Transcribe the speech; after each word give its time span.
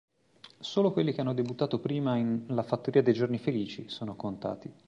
Solo 0.57 0.93
quelli 0.93 1.13
che 1.13 1.21
hanno 1.21 1.35
debuttato 1.35 1.77
prima 1.79 2.15
in 2.17 2.45
"La 2.47 2.63
fattoria 2.63 3.03
dei 3.03 3.13
giorni 3.13 3.37
felici" 3.37 3.87
sono 3.87 4.15
contati. 4.15 4.73